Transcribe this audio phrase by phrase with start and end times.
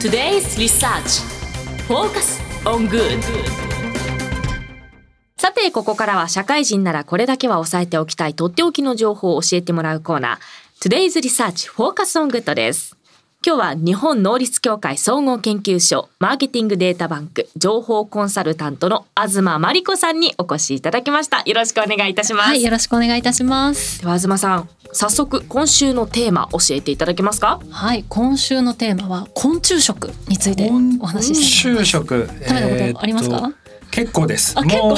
[0.00, 1.20] Today's Research.
[1.86, 3.20] Focus on Good.
[5.36, 10.88] さてここからは社会人ならこれだけは押さえておきたいとっておきの情報を教えてもらうコーナー。
[10.88, 12.96] Today's Research Focus on Good です。
[13.44, 17.39] 今日は日本能率協会総合研究所マーケティングデータバンク。
[17.56, 21.42] 情報コンサルタントの東真理子さんにお越しいただきました。
[21.44, 22.48] よろしくお願いいたします。
[22.48, 24.00] はいよろしくお願いいたします。
[24.00, 27.60] では東さん早速今週のテーマ教えていただけますか？
[27.70, 31.98] はい今週のテーマは昆虫食についてお話ししたいと思います。
[31.98, 32.28] 昆虫食。
[32.28, 33.52] 食べたことありますか、
[33.90, 34.54] 結構です。
[34.54, 34.94] もうあ結構も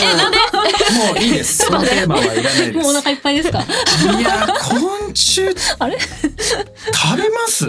[1.15, 1.65] ういいです。
[1.67, 2.73] そのテーマはいらないです。
[2.73, 3.61] もうお腹いっぱいですか？
[3.61, 5.43] いや昆虫
[5.79, 5.99] あれ？
[5.99, 7.67] 食べます？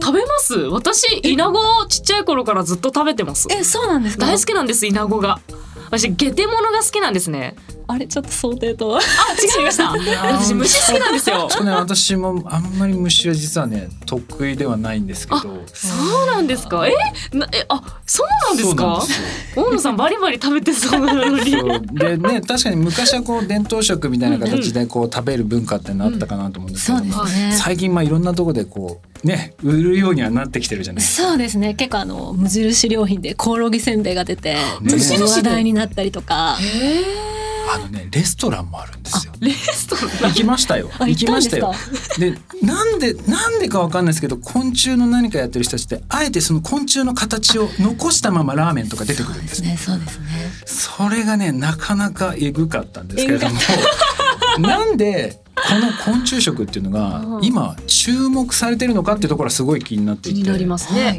[0.00, 0.54] 食べます？
[0.54, 3.48] 私イナゴちっちゃい頃からずっと食べてます。
[3.50, 4.26] えそうなんですか？
[4.26, 5.40] 大好きなんですイナゴが。
[5.86, 7.54] 私ゲテモノが好きなんですね。
[7.86, 8.98] あれちょっと想定とは？
[8.98, 9.00] あ
[9.58, 9.92] 違いました。
[9.92, 11.46] 私虫好きなんですよ。
[11.48, 15.40] ちょっとね私もあんまり虫は実はね得意ではないんですけど。
[15.66, 16.88] そうなんですか？
[16.88, 16.92] え
[17.36, 19.02] なえあそうなんですか？
[19.54, 21.50] 大野さんバリバリ食べてそうなのに。
[21.52, 21.80] そう。
[21.92, 27.52] でね確かに昔はこう伝統食みたいな形でこう食べる文化ってなったかなと思うんですけそうども、ですね。
[27.52, 31.28] 最近まあいろんなところでこうね売るようにはなってきてるじゃないですか。
[31.28, 36.56] そうですね結構あの無印良品でコオロギせんべいが出て無印で話題になったりとか
[37.74, 39.32] あのねレストランもあるんですよ。
[39.40, 40.30] レストラン？
[40.30, 40.90] 行きましたよ。
[40.98, 41.72] あ行きましたよ。
[42.18, 49.70] で、なんで、なんでかわかんないですけど、昆虫の何かやってる人たちって、あえてその昆虫の形を残したままラーメンとか出てくるんですね。
[49.70, 50.26] ねそうですね
[50.66, 53.56] それがね、なかなかえぐかったんですけれども。
[54.60, 60.40] なんで、この昆虫食っていうのがう、ん今注目されてるのかっていうところはすごい気になっていて。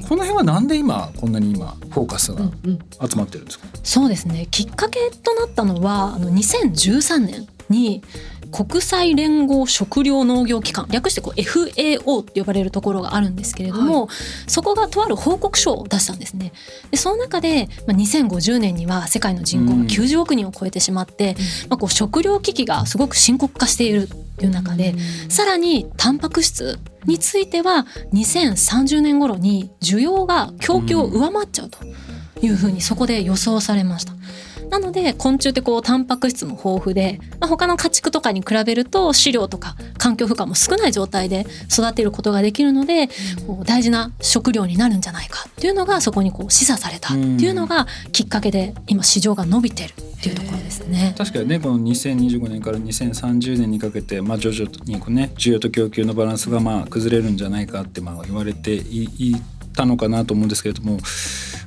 [0.01, 3.65] ね、この辺はなんで今、こんなに今、フォーカスがうんうん集まってるんですか？
[3.83, 8.03] そうですねきっかけとなったのはあの2013年に
[8.51, 14.09] 国際連合食糧農業機関略してこう FAO って呼ばれるところがあるんですけれども、
[14.47, 16.51] そこがとある報告書を出したんですね。
[16.91, 19.81] でその中で、まあ、2050年には世界の人口がうん。
[19.87, 21.35] 90億人を超えてしまって、
[21.69, 24.95] まあ、こう食糧危機がすごく深刻化しているっていう中で、
[25.29, 31.79] さらにタンパク質については2030年頃に需要が供給を上回っちゃうと
[32.41, 34.13] いうふうにそこで予想されました。
[34.69, 43.07] なので昆虫ってこうタンパク質も豊富で、まあ、他の家畜とかに比べると飼料とか環境負荷も少ない状態で育てることができるので、
[43.47, 51.13] こう大事な食料になるんじゃないかっていうのがそこにこう示唆されたっていうのがきっかけで今市場が伸びてるっていうところですね。
[51.17, 59.35] 確かにねこの2025年から2030年にかけて、まあ、徐々にこうね需要と供給のバランスがまあ崩れるんじゃないかってまあ言われていい
[59.75, 60.97] たのかなと思うんですけれども、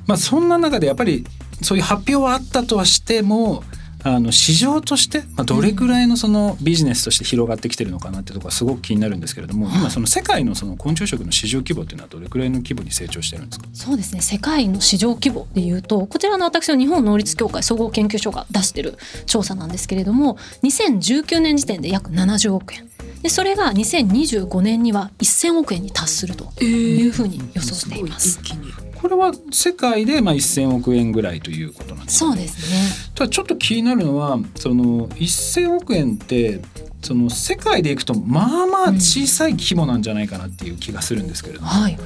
[0.07, 1.25] まあ、そんな中でやっぱり
[1.61, 3.63] そういう発表はあったとはしても
[4.01, 13.67] あの市場として、まあ、どれくらいのそのビジネスとして広がってきてるのかなってところがすごく気になるんですけれども、今その世界のその昆虫食の市場規模っていうのはどれくらいの規模に成長してるんですか？
[13.73, 14.21] そうですね。
[14.21, 22.87] 世界の市場規模でいうとこちらの私の日本能率協会総合研究所が出してる調査なんですけれども2019年時点で約70億円。
[23.21, 28.39] でそれが2025年には1000億円に達するというふうに予想しています。
[28.41, 28.71] 一気に
[29.01, 33.11] これは世界でまあ1000億円ぐらいということなんですかそうですね。
[33.15, 36.61] ただちょっと気になるのはその1,000億円って
[37.01, 41.97] その世界でいくとまあまあ小さい規模なんじゃないかなっていう気がするんですけれども、はい。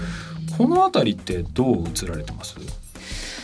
[0.57, 2.55] この辺りってどう映られてます？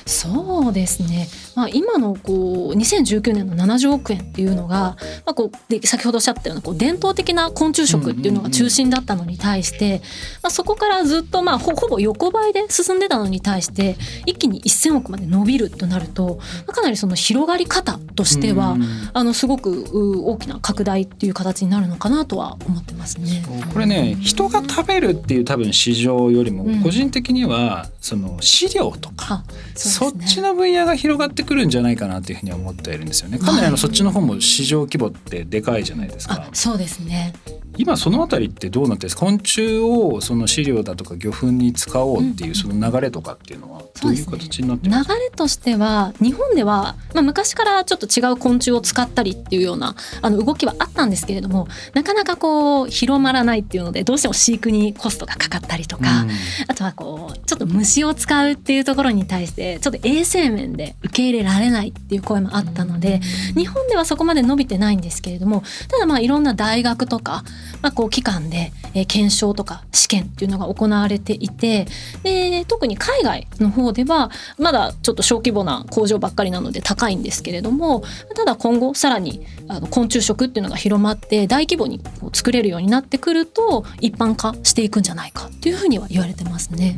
[0.10, 10.02] そうですね、まあ、今のこう2019年の70億円っていうのが、まあ、こうで先ほどおっしゃったようなこう伝統的な昆虫食っていうのが中心だったのに対して、
[10.42, 18.84] まあ、そこからずっとまあほほぼ横ばいで進んでたのに対して一気に1,000億まで伸びるとなるとまあかなりその広がり方としては、うん。
[19.14, 23.44] あのすごくう大きな拡大っていう形になるのかなとは思ってますね。
[23.74, 26.82] これね人が食べるっていう多分市場よりもうん。
[26.82, 29.44] 個人的にはその飼料とか、あ
[29.76, 33.38] そそうっちの分野が広がってくるんじゃないかなっていうふうには思っているんですよね。
[33.38, 36.50] かなりあはいのそっちの方も市場規模ってでかいじゃないですかあ。
[36.54, 37.34] そうですね
[37.80, 39.26] 今そのあたりってどうなってるんですか？
[39.26, 56.26] 昆虫をその飼料だとか魚粉に使おうっていうその流れとかっていうのはどういう形になって流ますか、れとしては日本では、まあ、昔からちょっと違う昆虫を使ったりっていうようなあの動きはあったんですけれどもなかなかこう広まらないっていうのでどうしても飼育にコストがかかったりとか、
[56.68, 63.22] あとはこうちょっと虫を使うっていうところに対してちょっと衛生面で受け入れられないっていう声もあったので
[63.56, 67.44] 日本ではそこまで伸びてないんですけれどもただまあいろんな大学とか
[67.82, 71.88] まあ、こう機関で、えー検証とか試験っていうのが行われていて
[72.24, 78.04] で特に海外の方ではまだちょっと小規模な工場ばっかりなので高いんですけれども
[78.36, 86.98] ただ今後さらにあの昆虫食っていうのが広まって大規模にこう作れるようになってくると一般化していくんじゃないかっていうふうには言われてますね。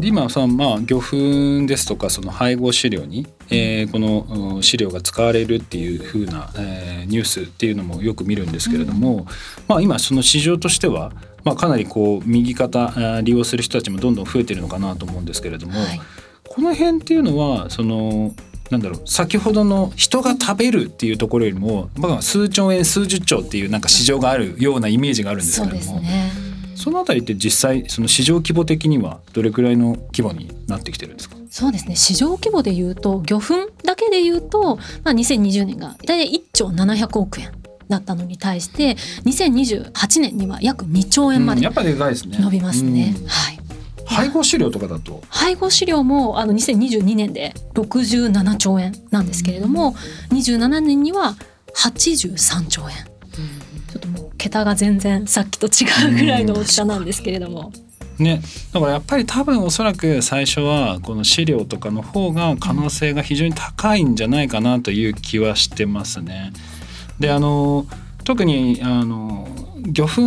[0.00, 9.26] で今さまあ魚粉ですとかその配合飼料に、えーこのうん飼料が使われるっていう風な、えーニュースっていうのもよく見るんですけれども、
[9.68, 11.12] まあ今その市場としては、
[11.44, 16.00] まあ、かなりこう右肩利用する人たちもどんどん増えてるのかなと思うんですけれども、はい。
[16.48, 18.34] この辺っていうのはその
[18.70, 26.02] なんだろう先ほどの人が食べるっていうところよりも、まあ、数兆円数十兆っていうなんか市場があるようなイメージがあるんですけれども。
[26.80, 31.36] そのあたりって実際その市場規模的にはどれくらいの規模になってきてるんですか？
[31.50, 33.54] そうですね市場規模で言うと魚粉
[33.84, 37.52] だけで言うと、まあ、2020年が大体1兆700億円
[37.88, 38.94] だったのに対して
[39.24, 42.38] 2028年には約2兆円までうんやっぱでかいですね。
[42.38, 43.14] 伸びますね。
[43.18, 43.60] うんはい
[44.06, 45.22] 配合飼料とかだと？
[45.28, 49.94] 配合飼料もあの2022年で67兆円なんですけれども、
[50.30, 51.36] 27年には
[51.76, 53.09] 83兆円
[54.40, 57.72] 桁が全然さっきと違うぐらいの大きさなんですけれども、
[58.18, 58.40] ね、
[58.72, 66.52] だからやっぱり多分おそらく最初はこの飼料とかの方が可能性が非常に高いんじゃないかなという気はしてますね。
[67.18, 67.86] であの
[68.24, 69.46] 特にあの
[69.86, 70.22] 魚粉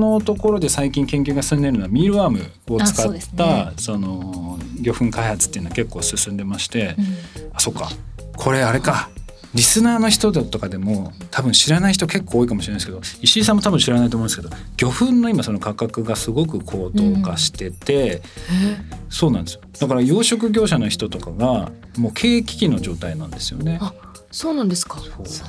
[0.00, 3.72] のところで最近研究が進んでいるのはミールワームを使ったね。
[3.76, 7.50] その魚粉開発っていうのは結構進んでまして、うん。
[7.54, 7.88] あそっか。
[8.36, 9.10] これあれか
[9.54, 18.22] リスナーの人とかでも多分知らない人結構多いかもしれないですけど石井さんも多分知らないと思うんですけど魚粉の今その価格がすごく高騰化してて、
[19.08, 19.60] そうなんですよ。
[19.80, 23.80] だから養殖業者の人とかがもう経営危機の状態なんですよね。
[24.38, 24.98] あそうなんですか？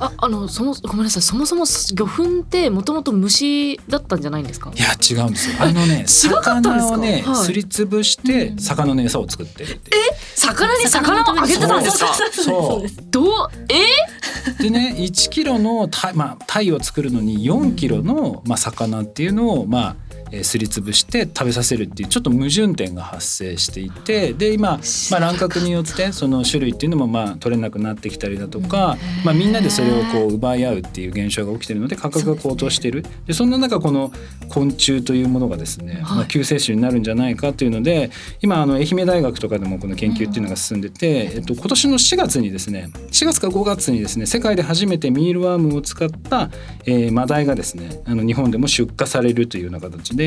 [0.00, 1.22] ああのそもごめんなさい。
[1.22, 4.72] そもそも魚粉ってもともと虫だったんじゃないんですか？
[4.74, 5.56] いや違うんですよ。
[5.60, 7.44] あのね 魚をね、はい。
[7.44, 8.58] すりつぶしてうん。
[8.58, 10.02] 魚の餌を作ってるっていう。
[10.36, 12.14] 魚に魚をあげてたんですか？
[12.32, 13.48] そうどう？
[13.68, 14.62] え？
[14.62, 24.80] でね1キロのタイ,、まあ、タイを作るのに4キロの、まあ、魚っていうのを、まあえーすりつぶして食べさせるっていうちょっと矛盾点が発生していてで今、
[25.10, 33.04] まあ、乱獲によってその種類っていうのもまあ取れなくなってきたりだとか、まあ、みんなでそれをこう奪い合うっていう現象が起きてるので価格が高騰している。
[33.26, 34.12] でそんな中この
[34.48, 36.16] 昆虫というものがですね、はい。
[36.18, 38.10] まあ、救世主になるんじゃないかというので
[38.40, 46.50] 今あの愛媛大学とかでもこの研究っていうのが進んでて、えっと、今年の4月にですね4月か5月にですね世界で初めてミールワームを使った、
[46.86, 50.19] えーマダイがですねあの日本でも出荷されるというような形で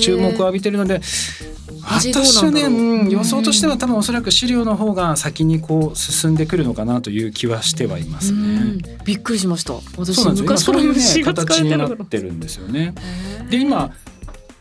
[0.00, 1.00] 注目を浴びてるので
[1.82, 8.38] 私はね、ううん、予想としては多分おそらく飼料の方が先にこう進んでくるのかなという気はしてはいますね。
[8.38, 8.80] うん。
[9.04, 9.74] びっくりしました。
[9.96, 12.94] 私昔からそういうね虫が使形になってるからてるんですよね。
[13.48, 13.92] で今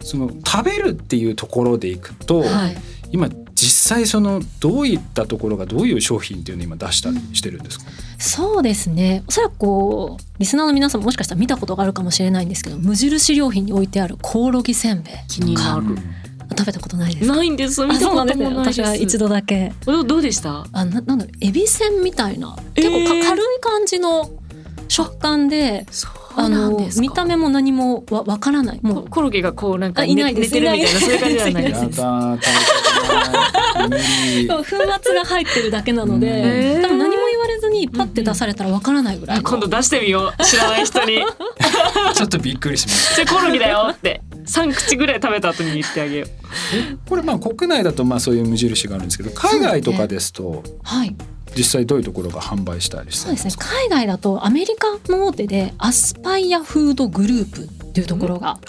[0.02, 2.78] その食べるっていうところでいくと、はい。
[3.12, 7.86] 今実際そのどういったところがどういう商品っていうのを今出したりしてるんですか？
[8.22, 9.24] そうですね。
[9.28, 15.96] おそらくこうリスナーの皆さんももしかしたら見たことがあるかもしれないんですけど無印良品に置いてあるコオロギせんべい気になる。
[16.58, 17.28] 食べたことないです。
[17.30, 18.82] かないんです見あたこともないです。
[18.82, 19.72] 私は一度だけ。
[19.86, 20.66] どうどうでした？
[20.74, 21.38] あななんだろう。
[21.42, 22.58] エビせんみたいな。
[22.76, 24.30] 結構か、えー軽い感じの
[24.90, 27.02] 食感でそうあのなんですか。
[27.02, 28.80] 見た目も何もわわからない。
[28.82, 29.10] もう。
[29.10, 31.68] コロゲがこうなんかいない寝てるみたいなそういう感じじゃないい。
[31.68, 31.82] です
[33.80, 36.99] 粉末が入ってるだけなので、多分
[37.92, 40.44] にパッて出されたらわからないぐらいの、今度出してみよう。
[40.44, 41.24] 知らない人に。
[42.16, 43.34] ちょっとびっくりしました。
[43.36, 43.90] コロギだよ。
[43.92, 44.22] って。
[44.46, 46.30] 三口ぐらい食べた後に言ってあげよう。
[47.08, 51.16] これまあ国内だとまあそういう無印があるんですけど海外とかですとはい
[51.56, 53.54] 実際どういうところが販売したりしてそうですね。
[53.58, 58.60] 海外だとアメリカの大手でアスパイアフードグループっていうところが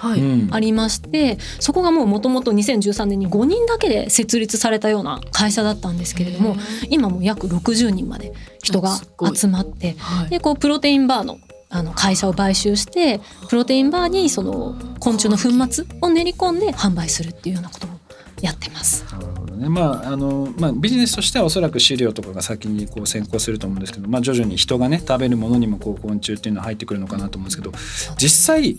[0.51, 6.57] ありましてそこがもうもともと2013年に5人だけで設立されたような会社だったんですけれども
[6.89, 8.33] 今もう約60人まで
[8.63, 8.99] 人が
[9.35, 10.31] 集まってはい。
[10.31, 11.39] でこうプロテインバーの
[11.73, 18.00] あの会社を買収してプロテインバーにその昆虫の粉末を練り込んで販売するっていうようなことも
[18.43, 19.05] やってます。
[19.13, 19.69] なるほどね。
[19.69, 27.73] まああのまあビジネスとしてはおそらく飼料とかが先にこう先行すると思うんですけど、まあ徐々に人がね食べるものにもこう昆虫っていうのは入ってくるのかなと思うんですけど、
[28.17, 28.79] 実際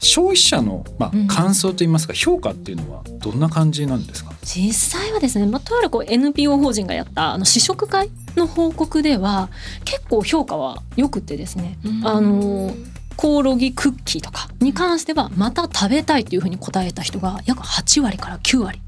[0.00, 4.32] 消費者のまあうん感想といいますか評価っていうのはどんな感じなんですか？
[4.42, 9.48] 実際はですね、まあ、とあるこう NPO 法人がやったあの試食会の報告では
[9.84, 12.74] 結構評価は良くてですね、うんあの
[13.16, 18.80] コオロギクッキーとかに関してはまた食べたいというふうに答えた人が約8割から9割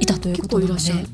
[0.00, 0.66] いたということなので。
[0.66, 1.06] 結構いらっしゃる。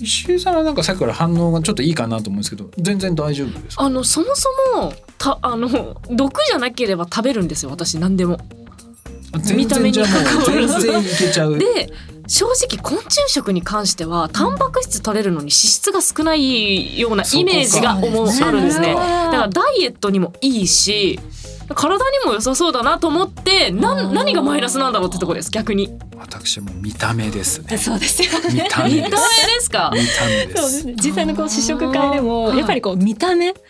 [0.00, 3.84] 石井さんはなんかさっきから反応がちょっといいかなと思うんですけど全然大丈夫ですか？
[3.84, 8.38] あのそもそもたあの毒じゃなければ食べるんですよ私何でも。
[9.54, 11.58] 見た目に関わらず全然いけちゃう。
[11.58, 11.92] で
[12.26, 18.00] 正直昆虫食に関してはタンパク質取れるのに脂質が少ないようなイメージがあ
[18.50, 18.94] るんですね。
[18.94, 21.20] だからダイエットにもいいし
[21.74, 25.98] 体にも良さそうだなと思ってなん何がマイナスなんだろうってとこです逆に。
[26.18, 27.78] 私も見た目ですね。
[27.78, 29.90] そうですよ見た目で見た目すですか？
[29.92, 30.94] 見た目でそうですすね。
[30.96, 33.60] 実際のこう試食会でもやっぱりこう見た目が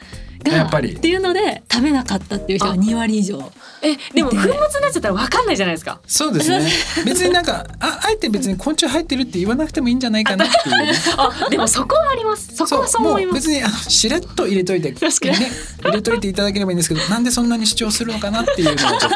[0.45, 0.93] やっぱり。
[0.93, 6.01] っていうので食べなかったっていう人が2割以上えでも粉末になっちゃったら分かんないじゃないですか。
[6.07, 6.71] そうですね。
[7.05, 10.87] 別になんかああえて別に昆虫入ってるって言わなくてもいいんじゃないかなっていう。
[10.87, 12.55] ね あでもそこはあります。
[12.55, 13.49] そこはそう思います。
[13.49, 15.41] もう別にあのしれっと入れといて確かに。
[15.41, 15.51] ね
[15.83, 19.07] 入れといていただければいいんですけど なんでそんなに主張するのかなっていうのはちょっと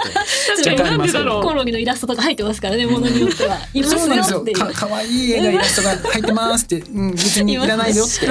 [0.70, 3.58] 若干ありますコオロギのイラストとか入ってますからねものによっては。
[3.74, 4.18] いますそうなん。
[4.18, 8.28] ですよよっていうか可愛い絵がイラストが入ってますって、うん、別にいらないよって。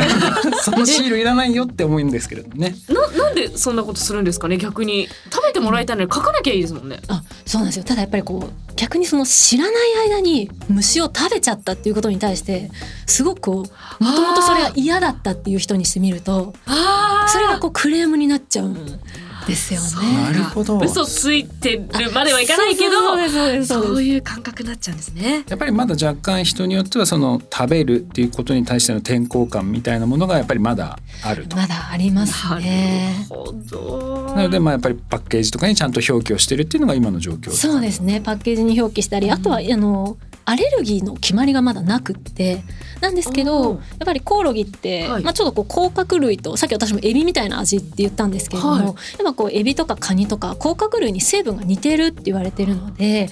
[0.63, 5.07] そのシールいらないよって思うんですけれどもねななんでそんなことするんですかね逆に。
[5.31, 6.99] 食べてもらいたいのに書かなきゃいいですもんね。
[7.07, 7.85] あそうなんですよ。
[7.85, 12.71] ただやっぱりこう逆にその知らない間に虫を食べちゃったっていうことに対して
[13.05, 18.99] すごくこうもともとそれが嫌だったっていう人にしてみるとあそれがこうクレームになっちゃうん
[19.45, 20.38] ですよなね。
[20.38, 25.43] るほど嘘ついてるまではいかないけどそういう感覚になっちゃうんですね。
[25.47, 31.55] やっぱりまだ若干人によってはその食べるっていうことに対しての抵抗感みたいなものがやっぱりまだあると。
[31.57, 33.25] まだありますなるね。
[33.29, 34.33] ほど。
[34.35, 42.63] なのでまあやっぱりパッケージとかにちゃんと表記をしてるっていうのが今の状況そうですねパッケージに表記したりあとはあのアレルギーの決まりがまだなくって
[43.01, 43.77] なんですけおどー。
[43.77, 45.23] やっぱりコオロギって、はい。
[45.23, 48.85] まあ、ちょっとこう甲殻類とさっき私もエビみたいな味って言ったんですけれども、はい。
[48.85, 53.29] やっぱこうエビとかカニとか甲殻類に成分が似てるって言われてるので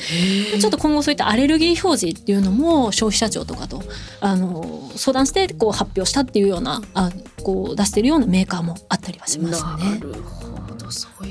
[0.60, 3.84] ちょっと今後そういったアレルギー表示っていうのも消費者庁とかと
[4.20, 7.12] あの相談してこう発表したっていうようなあ
[7.44, 10.00] こう出してるようなメーカーもあったりはしますなね。
[10.00, 11.28] るほどそう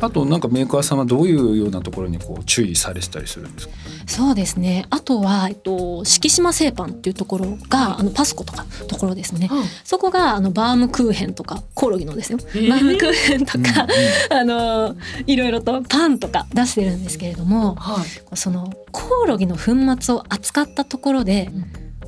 [0.00, 3.74] あとなんかメーカーさんはどういうようなところにこう注意されてたりするんですか？
[4.06, 4.86] そうですね。
[4.90, 9.48] あとは、えっと、敷島製パンっていうところが、あのパスコとかところですね。
[9.84, 12.38] そこがあのバームクーヘンとかコオロギのですよ。
[12.38, 13.68] ーバームクーヘンとか、うん
[14.36, 18.36] あのいろいろとパンとか出してるんですけれども、はい。
[18.36, 21.50] そのコオロギの粉末を扱ったところで、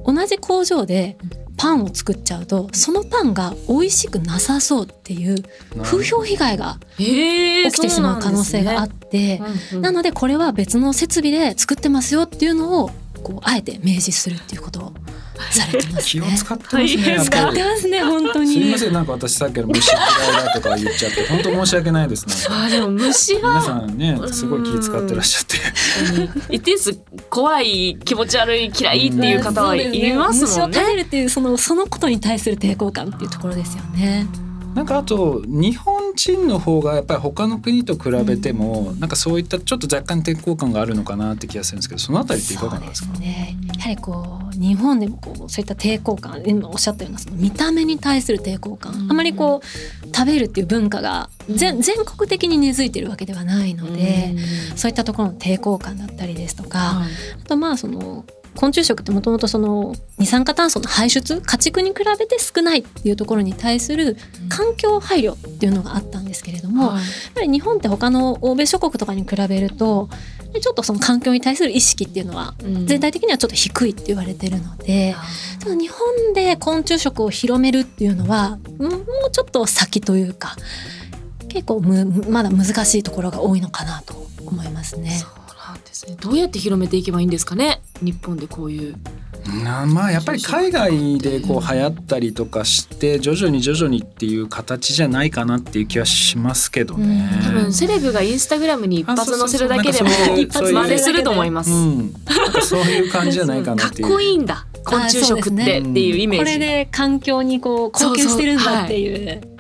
[0.05, 1.17] 同じ工場で
[1.63, 5.45] パンを作っちゃうと、そのパンが美味しくなさそうっていう
[5.85, 9.41] 風評被害がええ起きてしまう可能性があって。
[9.71, 12.91] なのでこれは別の設備で作ってますよっていうのを
[13.23, 14.93] こうあえて明示するっていうことを
[15.51, 16.37] されてます気をね。
[16.37, 17.21] 使ってますね。
[17.25, 18.53] 使ってますね本当に。
[18.53, 22.35] すいませんなんか私さっきから虫嫌いだとか言っちゃって本当申し訳ないですね。
[22.51, 26.55] あでも虫皆はさんねすごい気使ってらっしゃって。
[26.55, 26.99] 一定数
[27.31, 31.03] 怖い気持ち悪い嫌いっていう方はいますもん虫を食べね。
[31.03, 34.27] るっていうそのそのことに対する抵抗感っていうところですよね。
[34.75, 42.67] なんかあと日本人の方がやっぱり他の国と比べても、なんかそういったちょっと若干抵抗感があるのかなって気がするんですけどそのあたりっていか？
[42.67, 43.57] がなんですかね。
[43.77, 49.11] やはりこう日本でもこうそういった抵抗感今おっしゃったようなその見た目に対する抵抗感、うん。
[49.11, 54.35] あまりこう食べるっていう文化が全全国的に根付いてるわけではないので、
[54.77, 57.11] そういったところの抵抗感だったりですとか、はい。
[57.45, 58.25] あとまあその
[58.55, 64.17] 昆虫食ってもともとその二酸化炭素の排出家畜に比べて少ないっていうところに対する
[64.49, 67.03] 環境配慮っていうのがあったんですけれども、やっはい
[67.35, 70.09] ぱり日本って他の欧米諸国とかに比べると
[70.61, 75.15] ちょっとその環境に対する意識っていうのはうん全体的にはちょっと低いって言われてるので、
[75.61, 78.97] ただ日本で昆虫食を広めるっていうのはもうも
[79.29, 80.57] うちょっと先というか
[81.49, 84.15] 結構むまだ難しいところが多いのかなと
[84.47, 85.11] 思いますね。
[85.11, 85.31] そう
[85.69, 86.17] なんですね。
[86.21, 87.82] どうやって広めていけばいいんですかね？
[88.03, 88.95] 日本でこういう。
[89.65, 97.29] なまあやっぱり海外でこう流行ったりとかして徐々に徐々にっていう形じゃないかなっていう気はしますけどね。
[97.35, 101.71] うん多分セレブがインスタグラムに一発載せるだけでも一発真似すると思います。
[102.63, 104.09] そういう感じじゃないかなかっっていう。
[104.09, 106.45] こいいんだ昆虫食ってっていうイメージ。
[106.45, 109.52] これで環境にこう貢献してるんだっていう。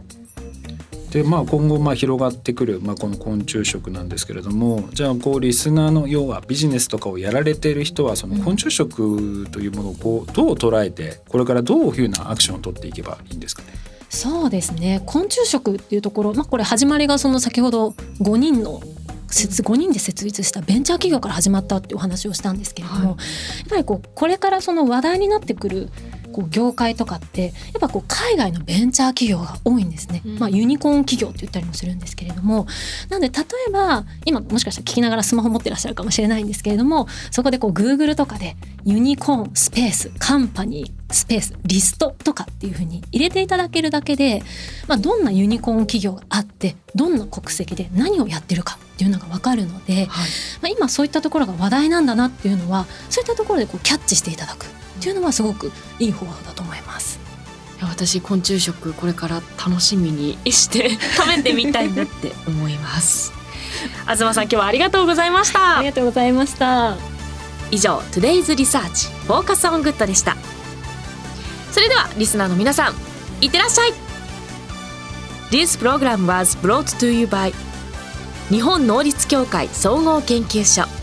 [1.12, 13.68] でまあ今後まあ広がってくる、まあ、この昆虫食なんですけれどもじゃあこうリスナーの要はビジネスとかをやられている人はその昆虫食というものをこうどう捉えてこれからどういうふうなアクションを取っていけばいいんですかね？
[14.08, 15.02] そうですね。
[15.06, 17.90] 昆虫食っていうところ、まあ、これ始まりがその先ほど
[18.20, 18.80] 5人の
[19.28, 23.06] 設5人で設立したベンチャー企業から始まったっていうお話をしたんですけれども、はい。
[23.08, 23.16] やっ
[23.70, 25.88] ぱりこうこれからその話題になってくる
[26.32, 32.66] こう業界とかってやっぱこう海外のベンチャー企業が多いんですね、まあ、ユニコーン企業って言ったりもするんですけれども。
[33.08, 44.42] なので例えば今もしかしたら聞きながらスマホ持ってらっしゃるかもしれないんですけれどもそこでこう Google とかでユニコーンスペースカンパニースペースリストとかっていうふうに入れていただけるだけで、
[44.88, 50.16] まあ、どんなユニコーン企業があってどんな国籍で何をやってるかっていうのが分かるので、はい、ま
[50.64, 54.66] あ、今そういったところが話題なんだなっていうのはそういったところでこうキャッチしていただく
[55.02, 57.18] っていうのはすごくいい方法だと思います。
[57.80, 63.32] 私昆虫食これから楽しみにして 食べてみたいなって思います。
[64.04, 65.78] 東さん今日はありがとうございました。
[65.78, 66.94] ありがとうございました。
[67.72, 70.36] 以上 Today's Research Focus on Good でした。
[71.72, 72.94] それではリスナーの皆さん
[73.40, 73.94] いってらっしゃい。
[75.50, 77.52] This program was brought to you by
[78.50, 81.01] 日本能率協会総合研究所